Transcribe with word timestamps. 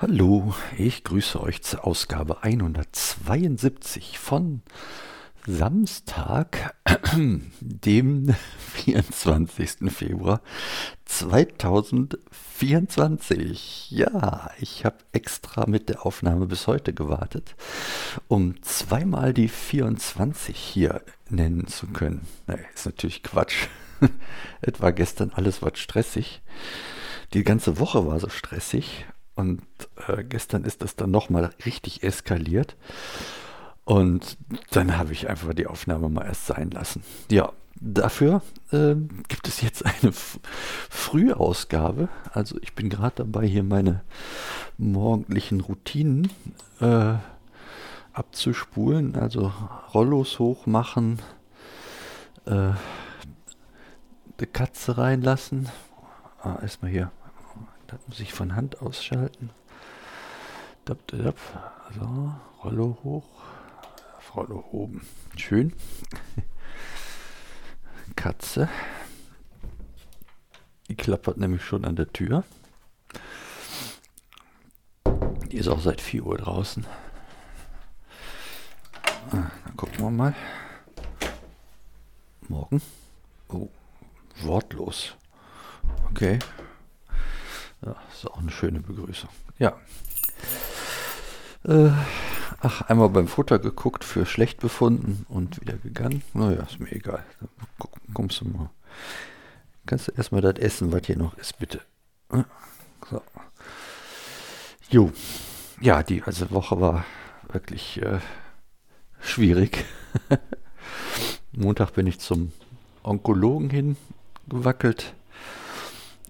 Hallo, 0.00 0.54
ich 0.76 1.02
grüße 1.02 1.42
euch 1.42 1.62
zur 1.62 1.84
Ausgabe 1.84 2.44
172 2.44 4.20
von 4.20 4.62
Samstag, 5.44 6.76
dem 7.60 8.32
24. 8.74 9.92
Februar 9.92 10.40
2024. 11.04 13.90
Ja, 13.90 14.52
ich 14.60 14.84
habe 14.84 14.98
extra 15.10 15.66
mit 15.66 15.88
der 15.88 16.06
Aufnahme 16.06 16.46
bis 16.46 16.68
heute 16.68 16.94
gewartet, 16.94 17.56
um 18.28 18.62
zweimal 18.62 19.34
die 19.34 19.48
24 19.48 20.56
hier 20.56 21.02
nennen 21.28 21.66
zu 21.66 21.88
können. 21.88 22.24
Nee, 22.46 22.60
ist 22.72 22.86
natürlich 22.86 23.24
Quatsch. 23.24 23.66
Etwa 24.60 24.92
gestern 24.92 25.32
alles 25.34 25.60
was 25.60 25.76
stressig. 25.80 26.40
Die 27.34 27.42
ganze 27.42 27.80
Woche 27.80 28.06
war 28.06 28.20
so 28.20 28.28
stressig 28.28 29.04
und 29.38 29.62
äh, 30.08 30.24
gestern 30.24 30.64
ist 30.64 30.82
das 30.82 30.96
dann 30.96 31.12
nochmal 31.12 31.52
richtig 31.64 32.02
eskaliert. 32.02 32.74
Und 33.84 34.36
dann 34.72 34.98
habe 34.98 35.12
ich 35.12 35.28
einfach 35.28 35.54
die 35.54 35.68
Aufnahme 35.68 36.08
mal 36.08 36.26
erst 36.26 36.46
sein 36.46 36.72
lassen. 36.72 37.04
Ja, 37.30 37.52
dafür 37.76 38.42
äh, 38.72 38.96
gibt 39.28 39.46
es 39.46 39.60
jetzt 39.60 39.84
eine 39.86 40.10
F 40.10 40.40
Frühausgabe. 40.90 42.08
Also 42.32 42.58
ich 42.62 42.74
bin 42.74 42.88
gerade 42.88 43.14
dabei, 43.18 43.46
hier 43.46 43.62
meine 43.62 44.02
morgendlichen 44.76 45.60
Routinen 45.60 46.32
äh, 46.80 47.14
abzuspulen. 48.12 49.14
Also 49.14 49.52
Rollos 49.94 50.40
hochmachen, 50.40 51.22
äh, 52.44 52.70
die 54.40 54.46
Katze 54.46 54.98
reinlassen. 54.98 55.68
Ah, 56.42 56.58
erstmal 56.60 56.90
hier 56.90 57.12
das 57.88 57.98
muss 58.06 58.20
ich 58.20 58.32
von 58.32 58.54
Hand 58.54 58.80
ausschalten. 58.80 59.50
So, 61.98 62.32
Rollo 62.62 62.98
hoch. 63.02 63.26
Rollo 64.34 64.64
oben. 64.70 65.06
Schön. 65.36 65.74
Katze. 68.16 68.68
Die 70.88 70.94
klappert 70.94 71.38
nämlich 71.38 71.64
schon 71.64 71.84
an 71.84 71.96
der 71.96 72.12
Tür. 72.12 72.44
Die 75.50 75.56
ist 75.56 75.68
auch 75.68 75.80
seit 75.80 76.00
4 76.00 76.24
Uhr 76.24 76.38
draußen. 76.38 76.86
Ah, 79.30 79.50
dann 79.64 79.76
gucken 79.76 79.98
wir 79.98 80.10
mal. 80.10 80.34
Morgen. 82.48 82.82
Oh, 83.48 83.68
wortlos. 84.42 85.14
Okay. 86.10 86.38
Ja, 87.84 87.96
ist 88.12 88.26
auch 88.26 88.38
eine 88.38 88.50
schöne 88.50 88.80
Begrüßung. 88.80 89.30
Ja. 89.58 89.76
Äh, 91.64 91.90
ach, 92.60 92.82
einmal 92.82 93.08
beim 93.08 93.28
Futter 93.28 93.58
geguckt, 93.58 94.04
für 94.04 94.26
schlecht 94.26 94.60
befunden 94.60 95.26
und 95.28 95.60
wieder 95.60 95.76
gegangen. 95.76 96.22
Naja, 96.34 96.62
ist 96.62 96.80
mir 96.80 96.92
egal. 96.92 97.24
Kommst 98.14 98.40
du 98.40 98.46
mal. 98.46 98.70
Kannst 99.86 100.08
du 100.08 100.12
erstmal 100.12 100.40
das 100.40 100.56
essen, 100.56 100.92
was 100.92 101.06
hier 101.06 101.16
noch 101.16 101.36
ist, 101.38 101.58
bitte. 101.58 101.80
So. 103.10 103.22
Jo. 104.90 105.12
Ja, 105.80 106.02
die 106.02 106.22
also 106.22 106.50
Woche 106.50 106.80
war 106.80 107.04
wirklich 107.52 108.02
äh, 108.02 108.18
schwierig. 109.20 109.84
Montag 111.52 111.92
bin 111.92 112.06
ich 112.06 112.18
zum 112.18 112.52
Onkologen 113.02 113.70
hingewackelt 113.70 115.14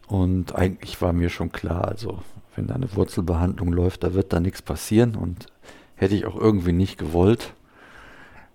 und 0.09 0.55
eigentlich 0.55 1.01
war 1.03 1.13
mir 1.13 1.29
schon 1.29 1.53
klar, 1.53 1.87
also 1.87 2.23
wenn 2.57 2.67
da 2.67 2.75
eine 2.75 2.95
Wurzelbehandlung 2.97 3.73
läuft, 3.73 4.03
da 4.03 4.15
wird 4.15 4.33
da 4.33 4.41
nichts 4.41 4.63
passieren 4.63 5.15
und 5.15 5.47
hätte 5.97 6.15
ich 6.15 6.27
auch 6.27 6.37
irgendwie 6.37 6.73
nicht 6.73 6.99
gewollt. 6.99 7.53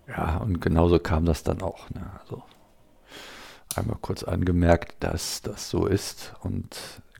Ja, 0.08 0.38
und 0.38 0.60
genauso 0.60 0.98
kam 0.98 1.24
das 1.24 1.44
dann 1.44 1.62
auch. 1.62 1.88
Ne? 1.90 2.04
Also 2.20 2.42
einmal 3.76 3.96
kurz 4.00 4.24
angemerkt, 4.24 4.96
dass 5.02 5.42
das 5.42 5.70
so 5.70 5.86
ist 5.86 6.34
und 6.42 6.76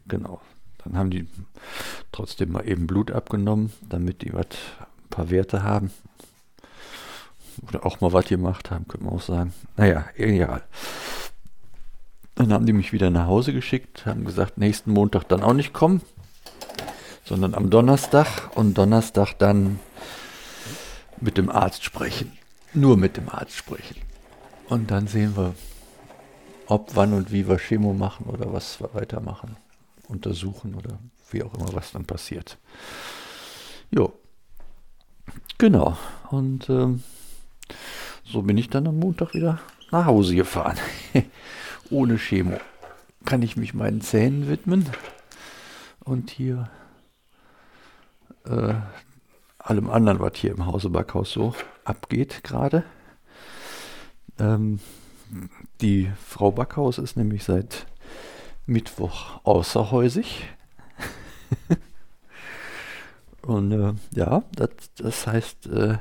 genau. 0.08 0.40
Dann 0.82 0.98
haben 0.98 1.10
die 1.10 1.26
trotzdem 2.12 2.52
mal 2.52 2.68
eben 2.68 2.86
Blut 2.86 3.10
abgenommen, 3.10 3.72
damit 3.88 4.22
die 4.22 4.34
was, 4.34 4.46
ein 4.80 5.08
paar 5.10 5.30
Werte 5.30 5.62
haben. 5.62 5.90
Oder 7.68 7.86
auch 7.86 8.00
mal 8.00 8.12
was 8.12 8.26
gemacht 8.26 8.70
haben, 8.70 8.86
könnte 8.88 9.06
man 9.06 9.14
auch 9.14 9.22
sagen. 9.22 9.54
Naja, 9.76 10.04
egal. 10.16 10.62
Dann 12.34 12.52
haben 12.52 12.66
die 12.66 12.72
mich 12.72 12.92
wieder 12.92 13.10
nach 13.10 13.26
Hause 13.26 13.52
geschickt, 13.52 14.06
haben 14.06 14.24
gesagt, 14.24 14.58
nächsten 14.58 14.92
Montag 14.92 15.24
dann 15.24 15.42
auch 15.42 15.52
nicht 15.52 15.72
kommen, 15.72 16.02
sondern 17.24 17.54
am 17.54 17.70
Donnerstag 17.70 18.50
und 18.56 18.74
Donnerstag 18.76 19.34
dann 19.38 19.78
mit 21.20 21.38
dem 21.38 21.48
Arzt 21.48 21.84
sprechen. 21.84 22.32
Nur 22.72 22.96
mit 22.96 23.16
dem 23.16 23.28
Arzt 23.28 23.56
sprechen. 23.56 23.96
Und 24.68 24.90
dann 24.90 25.06
sehen 25.06 25.36
wir, 25.36 25.54
ob, 26.66 26.96
wann 26.96 27.12
und 27.12 27.30
wie 27.30 27.48
wir 27.48 27.58
Chemo 27.58 27.92
machen 27.92 28.26
oder 28.26 28.52
was 28.52 28.80
wir 28.80 28.92
weitermachen. 28.94 29.56
Untersuchen 30.08 30.74
oder 30.74 30.98
wie 31.30 31.42
auch 31.42 31.54
immer, 31.54 31.72
was 31.72 31.92
dann 31.92 32.04
passiert. 32.04 32.58
Jo. 33.90 34.12
Genau. 35.58 35.96
Und 36.30 36.68
ähm, 36.68 37.02
so 38.24 38.42
bin 38.42 38.58
ich 38.58 38.68
dann 38.68 38.86
am 38.86 38.98
Montag 38.98 39.34
wieder 39.34 39.60
nach 39.90 40.06
Hause 40.06 40.34
gefahren. 40.34 40.78
ohne 41.90 42.16
Chemo 42.16 42.58
kann 43.24 43.42
ich 43.42 43.56
mich 43.56 43.74
meinen 43.74 44.00
Zähnen 44.00 44.48
widmen 44.48 44.88
und 46.04 46.30
hier 46.30 46.70
äh, 48.44 48.74
allem 49.58 49.90
anderen, 49.90 50.20
was 50.20 50.36
hier 50.36 50.52
im 50.52 50.66
Hause 50.66 50.90
Backhaus 50.90 51.32
so 51.32 51.54
abgeht 51.84 52.44
gerade. 52.44 52.84
Ähm, 54.38 54.80
die 55.80 56.10
Frau 56.24 56.52
Backhaus 56.52 56.98
ist 56.98 57.16
nämlich 57.16 57.44
seit 57.44 57.86
Mittwoch 58.66 59.40
außerhäusig. 59.44 60.48
Und 63.42 63.72
äh, 63.72 63.92
ja, 64.12 64.42
das, 64.54 64.70
das 64.96 65.26
heißt, 65.26 65.66
äh, 65.66 65.98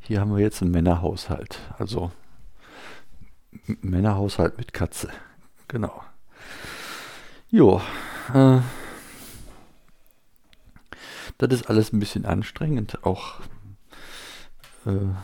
hier 0.00 0.20
haben 0.20 0.34
wir 0.34 0.42
jetzt 0.42 0.62
einen 0.62 0.70
Männerhaushalt. 0.70 1.58
Also 1.78 2.12
Männerhaushalt 3.80 4.58
mit 4.58 4.72
Katze. 4.72 5.08
Genau. 5.68 6.02
Jo. 7.48 7.80
Äh, 8.32 8.60
das 11.38 11.52
ist 11.52 11.68
alles 11.68 11.92
ein 11.92 12.00
bisschen 12.00 12.24
anstrengend. 12.24 13.04
Auch 13.04 13.40
äh, 14.86 15.14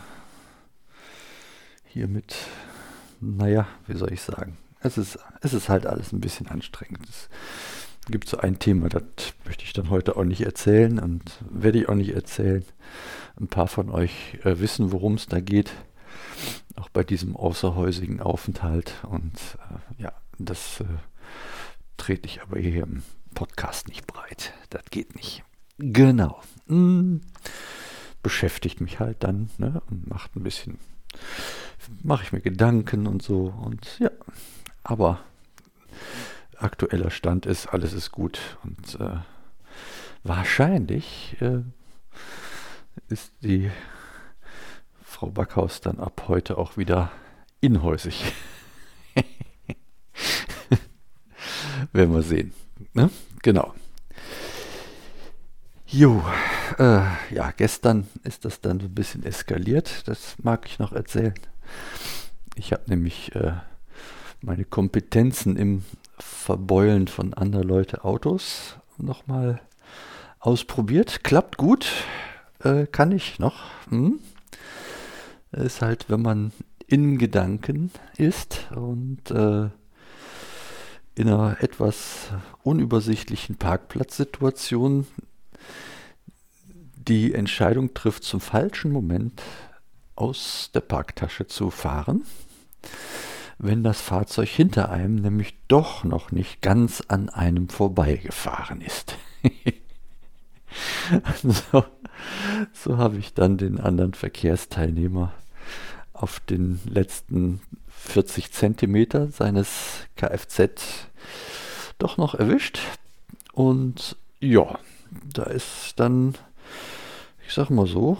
hier 1.87 2.09
mit, 2.09 2.37
naja, 3.21 3.67
wie 3.87 3.97
soll 3.97 4.12
ich 4.12 4.22
sagen. 4.22 4.59
Es 4.81 4.99
ist, 4.99 5.19
es 5.41 5.55
ist 5.55 5.69
halt 5.69 5.87
alles 5.87 6.12
ein 6.12 6.21
bisschen 6.21 6.49
anstrengend. 6.49 7.09
Es 7.09 7.28
gibt 8.11 8.28
so 8.28 8.38
ein 8.38 8.59
Thema, 8.59 8.88
das 8.88 9.03
möchte 9.44 9.65
ich 9.65 9.72
dann 9.72 9.91
heute 9.91 10.17
auch 10.17 10.25
nicht 10.25 10.43
erzählen 10.43 10.99
und 10.99 11.22
werde 11.50 11.78
ich 11.78 11.88
auch 11.88 11.94
nicht 11.94 12.15
erzählen. 12.15 12.65
Ein 13.41 13.49
paar 13.49 13.69
von 13.69 13.91
euch 13.91 14.38
äh, 14.44 14.61
wissen, 14.61 14.93
worum 14.93 15.15
es 15.15 15.27
da 15.27 15.41
geht 15.41 15.72
auch 16.78 16.89
bei 16.89 17.05
diesem 17.05 17.37
außerhäusigen 17.37 18.21
Aufenthalt. 18.21 18.94
Und 19.09 19.34
äh, 19.99 20.03
ja, 20.03 20.12
das 20.39 20.81
äh, 20.81 20.84
trete 21.97 22.27
ich 22.27 22.43
aber 22.43 22.59
hier 22.59 22.84
im 22.84 23.03
Podcast 23.34 23.89
nicht 23.89 24.06
breit. 24.06 24.55
Das 24.71 24.84
geht 24.91 25.15
nicht. 25.15 25.43
Genau. 25.78 26.41
Hm. 26.67 27.20
Beschäftigt 28.23 28.81
mich 28.81 28.99
halt 28.99 29.23
dann 29.23 29.50
ne, 29.58 29.81
und 29.91 30.08
macht 30.08 30.35
ein 30.37 30.43
bisschen, 30.43 30.79
mache 32.03 32.25
ich 32.25 32.32
mir 32.32 32.41
Gedanken 32.41 33.06
und 33.06 33.23
so. 33.23 33.47
Und 33.47 33.99
ja, 33.99 34.11
aber 34.82 35.20
aktueller 36.56 37.11
Stand 37.11 37.47
ist, 37.47 37.69
alles 37.69 37.93
ist 37.93 38.11
gut. 38.11 38.58
Und 38.64 39.00
äh, 39.00 39.19
wahrscheinlich 40.25 41.37
äh, 41.41 41.62
ist 43.08 43.32
die 43.41 43.70
Frau 45.19 45.31
Backhaus 45.31 45.81
dann 45.81 45.99
ab 45.99 46.26
heute 46.29 46.59
auch 46.59 46.76
wieder 46.76 47.11
inhäusig. 47.61 48.32
Werden 51.93 52.15
wir 52.15 52.23
sehen. 52.23 52.53
Ne? 52.93 53.11
Genau. 53.43 53.75
Jo, 55.88 56.23
äh, 56.79 57.00
ja, 57.35 57.50
gestern 57.56 58.06
ist 58.23 58.44
das 58.44 58.61
dann 58.61 58.79
ein 58.79 58.94
bisschen 58.94 59.25
eskaliert. 59.25 60.06
Das 60.06 60.37
mag 60.41 60.67
ich 60.67 60.79
noch 60.79 60.93
erzählen. 60.93 61.35
Ich 62.55 62.70
habe 62.73 62.85
nämlich 62.87 63.35
äh, 63.35 63.55
meine 64.41 64.65
Kompetenzen 64.65 65.56
im 65.56 65.85
Verbeulen 66.20 67.09
von 67.09 67.35
anderen 67.35 67.67
Leute 67.67 68.05
Autos 68.05 68.76
nochmal 68.99 69.61
ausprobiert. 70.38 71.25
Klappt 71.25 71.56
gut. 71.56 71.91
Äh, 72.62 72.87
kann 72.87 73.11
ich 73.11 73.41
noch. 73.41 73.65
Hm? 73.88 74.20
Ist 75.53 75.83
halt, 75.83 76.11
wenn 76.11 76.23
man 76.23 76.53
in 76.87 77.19
Gedanken 77.19 77.91
ist 78.17 78.69
und 78.75 79.31
äh, 79.31 79.69
in 81.15 81.29
einer 81.29 81.56
etwas 81.61 82.29
unübersichtlichen 82.62 83.56
Parkplatzsituation 83.56 85.06
die 86.97 87.35
Entscheidung 87.35 87.95
trifft, 87.95 88.25
zum 88.25 88.41
falschen 88.41 88.93
Moment 88.93 89.43
aus 90.15 90.71
der 90.75 90.81
Parktasche 90.81 91.47
zu 91.47 91.71
fahren, 91.71 92.25
wenn 93.59 93.83
das 93.83 94.01
Fahrzeug 94.01 94.49
hinter 94.49 94.91
einem 94.91 95.17
nämlich 95.17 95.56
doch 95.69 96.05
noch 96.05 96.31
nicht 96.31 96.62
ganz 96.62 97.03
an 97.09 97.29
einem 97.29 97.69
vorbeigefahren 97.69 98.81
ist. 98.81 99.17
so, 101.43 101.84
so 102.72 102.99
habe 102.99 103.19
ich 103.19 103.34
dann 103.34 103.56
den 103.56 103.81
anderen 103.81 104.14
Verkehrsteilnehmer 104.14 105.32
auf 106.12 106.40
den 106.40 106.81
letzten 106.88 107.60
40 107.88 108.52
Zentimeter 108.52 109.28
seines 109.28 110.06
Kfz 110.16 111.06
doch 111.99 112.16
noch 112.16 112.34
erwischt. 112.34 112.78
Und 113.52 114.16
ja, 114.40 114.78
da 115.32 115.44
ist 115.44 115.94
dann, 115.96 116.34
ich 117.46 117.55
sag 117.55 117.70
mal 117.70 117.87
so, 117.87 118.19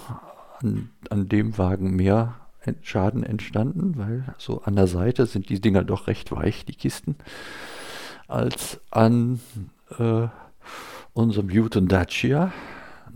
an, 0.61 0.90
an 1.11 1.29
dem 1.29 1.58
Wagen 1.58 1.94
mehr 1.94 2.35
Schaden 2.82 3.23
entstanden, 3.23 3.96
weil 3.96 4.35
so 4.37 4.62
an 4.62 4.76
der 4.76 4.88
Seite 4.88 5.26
sind 5.26 5.49
die 5.49 5.61
Dinger 5.61 5.85
doch 5.85 6.06
recht 6.06 6.31
weich, 6.32 6.67
die 6.67 6.75
Kisten, 6.75 7.17
als 8.26 8.81
an 8.90 9.40
äh, 9.99 10.29
unserem 11.14 11.49
guten 11.49 11.88
Dacia, 11.88 12.52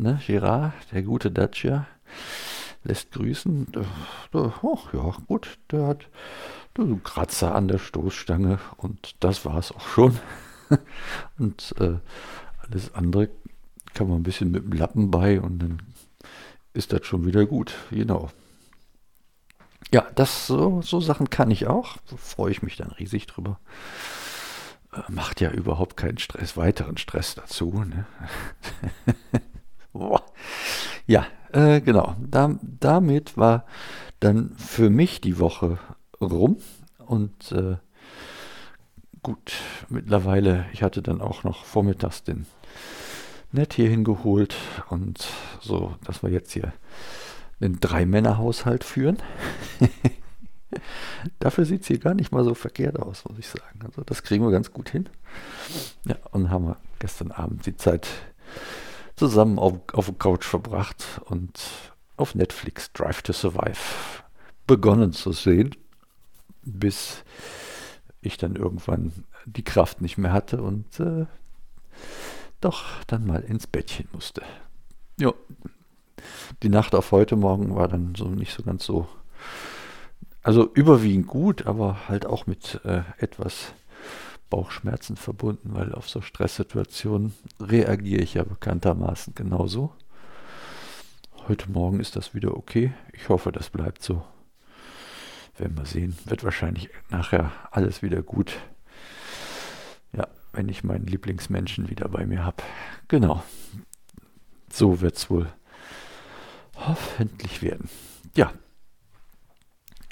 ne, 0.03 0.21
Girard, 0.27 0.75
der 0.93 1.03
gute 1.03 1.31
Dacia, 1.31 1.87
lässt 2.85 3.13
grüßen. 3.13 3.69
Oh, 4.33 4.79
ja, 4.93 5.17
gut, 5.27 5.59
der 5.71 5.87
hat 5.87 6.09
einen 6.77 7.03
Kratzer 7.03 7.55
an 7.55 7.69
der 7.69 7.79
Stoßstange 7.79 8.59
und 8.77 9.15
das 9.21 9.45
war 9.45 9.59
es 9.59 9.73
auch 9.73 9.87
schon. 9.87 10.19
und 11.39 11.75
äh, 11.79 11.99
alles 12.59 12.95
andere 12.95 13.29
kann 13.95 14.09
man 14.09 14.21
ein 14.21 14.23
bisschen 14.23 14.51
mit 14.51 14.65
dem 14.65 14.73
Lappen 14.73 15.11
bei 15.11 15.41
und 15.41 15.59
dann 15.59 15.83
ist 16.73 16.93
das 16.93 17.07
schon 17.07 17.27
wieder 17.27 17.47
gut. 17.47 17.75
Genau. 17.91 18.31
Ja, 19.93 20.07
das 20.15 20.47
so, 20.47 20.81
so 20.81 21.01
Sachen 21.01 21.29
kann 21.29 21.51
ich 21.51 21.67
auch. 21.67 21.99
Freue 22.17 22.51
ich 22.51 22.63
mich 22.63 22.77
dann 22.77 22.91
riesig 22.93 23.27
drüber. 23.27 23.61
Äh, 24.93 25.01
macht 25.09 25.43
ja 25.43 25.51
überhaupt 25.51 25.99
keinen 25.99 26.19
Stress, 26.19 26.57
weiteren 26.57 26.97
Stress 26.97 27.35
dazu. 27.35 27.85
Ne? 27.85 28.07
ja, 31.13 31.27
äh, 31.53 31.83
genau. 31.83 32.17
Da, 32.19 32.59
damit 32.63 33.37
war 33.37 33.67
dann 34.21 34.57
für 34.57 34.89
mich 34.89 35.21
die 35.21 35.39
Woche 35.39 35.79
rum 36.23 36.57
und 37.07 37.53
äh, 37.53 37.77
gut, 39.23 39.53
mittlerweile, 39.91 40.65
ich 40.73 40.83
hatte 40.83 41.03
dann 41.03 41.21
auch 41.21 41.45
noch 41.45 41.67
vormittags 41.67 42.25
den 42.25 42.47
Nett 43.53 43.75
hier 43.75 43.91
hingeholt 43.91 44.57
und 44.89 45.27
so, 45.61 45.95
dass 46.05 46.23
wir 46.23 46.31
jetzt 46.31 46.53
hier 46.53 46.73
einen 47.61 47.79
Drei-Männer-Haushalt 47.79 48.83
führen. 48.83 49.19
Dafür 51.39 51.67
sieht 51.67 51.83
es 51.83 51.89
hier 51.89 51.99
gar 51.99 52.15
nicht 52.15 52.33
mal 52.33 52.43
so 52.43 52.55
verkehrt 52.55 52.99
aus, 52.99 53.27
muss 53.29 53.39
ich 53.39 53.49
sagen. 53.49 53.81
Also 53.85 54.03
das 54.03 54.23
kriegen 54.23 54.43
wir 54.43 54.51
ganz 54.51 54.73
gut 54.73 54.89
hin. 54.89 55.11
Ja, 56.07 56.17
und 56.31 56.49
haben 56.49 56.69
wir 56.69 56.79
gestern 57.01 57.31
Abend 57.33 57.67
die 57.67 57.77
Zeit 57.77 58.09
zusammen 59.23 59.61
auf, 59.61 59.75
auf 59.93 60.07
der 60.07 60.17
Couch 60.17 60.45
verbracht 60.45 61.21
und 61.27 61.61
auf 62.17 62.35
Netflix 62.35 62.93
Drive 62.93 63.23
to 63.23 63.33
Survive 63.33 63.79
begonnen 64.67 65.13
zu 65.13 65.31
sehen, 65.31 65.77
bis 66.63 67.23
ich 68.21 68.37
dann 68.37 68.57
irgendwann 68.57 69.13
die 69.47 69.63
Kraft 69.63 70.01
nicht 70.01 70.19
mehr 70.19 70.33
hatte 70.33 70.61
und 70.61 70.99
äh, 70.99 71.27
doch 72.61 72.85
dann 73.07 73.25
mal 73.25 73.43
ins 73.43 73.69
Bettchen 73.69 74.09
musste. 74.13 74.43
Ja, 75.21 75.33
die 76.65 76.69
Nacht 76.69 76.97
auf 76.97 77.13
heute 77.13 77.37
Morgen 77.37 77.77
war 77.77 77.87
dann 77.87 78.17
so 78.17 78.25
nicht 78.25 78.53
so 78.53 78.65
ganz 78.65 78.85
so, 78.85 79.07
also 80.43 80.69
überwiegend 80.75 81.29
gut, 81.29 81.67
aber 81.67 82.09
halt 82.09 82.27
auch 82.27 82.49
mit 82.49 82.81
äh, 82.85 83.03
etwas 83.19 83.73
Bauchschmerzen 84.53 85.17
verbunden, 85.17 85.71
weil 85.73 85.95
auf 85.95 86.11
so 86.11 86.21
Stresssituationen 86.21 87.33
reagiere 87.59 88.21
ich 88.21 88.35
ja 88.35 88.45
bekanntermaßen 88.45 89.35
genauso. 89.35 89.95
Heute 91.49 91.71
Morgen 91.71 92.01
ist 92.01 92.17
das 92.17 92.35
wieder 92.35 92.55
okay. 92.55 92.93
Ich 93.15 93.31
hoffe, 93.31 93.51
das 93.51 93.71
bleibt 93.71 94.03
so. 94.03 94.23
Werden 95.57 95.79
wir 95.79 95.87
sehen. 95.87 96.19
Wird 96.27 96.45
wahrscheinlich 96.45 96.91
nachher 97.09 97.51
alles 97.71 98.03
wieder 98.03 98.23
gut. 98.23 98.59
Ja, 100.13 100.29
wenn 100.53 100.69
ich 100.69 100.85
meinen 100.85 101.07
Lieblingsmenschen 101.07 101.89
wieder 101.89 102.11
bei 102.11 102.27
mir 102.27 102.45
habe. 102.45 102.63
Genau. 103.09 103.43
So 104.71 105.01
wird 105.01 105.17
es 105.17 105.31
wohl 105.31 105.51
hoffentlich 106.77 107.63
werden. 107.63 107.89
Ja, 108.37 108.53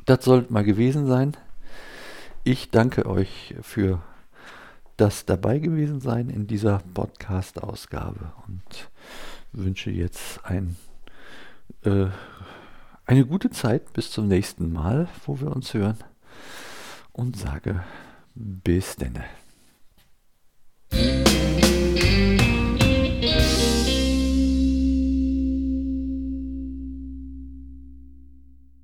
das 0.07 0.25
sollte 0.25 0.51
mal 0.51 0.65
gewesen 0.65 1.07
sein. 1.07 1.37
Ich 2.43 2.71
danke 2.71 3.05
euch 3.05 3.55
für 3.61 4.03
das 5.01 5.25
dabei 5.25 5.59
gewesen 5.59 6.01
sein 6.01 6.29
in 6.29 6.47
dieser 6.47 6.83
Podcast-Ausgabe 6.93 8.35
und 8.47 8.91
wünsche 9.53 9.91
jetzt 9.91 10.45
ein, 10.45 10.77
äh, 11.85 12.09
eine 13.07 13.25
gute 13.25 13.49
Zeit 13.49 13.95
bis 13.95 14.11
zum 14.11 14.29
nächsten 14.29 14.71
Mal, 14.71 15.09
wo 15.25 15.41
wir 15.41 15.57
uns 15.57 15.73
hören 15.73 15.97
und 17.13 17.39
sage 17.39 17.83
bis 18.35 18.97
denne. 18.97 19.25